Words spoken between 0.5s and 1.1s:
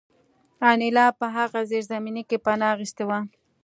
انیلا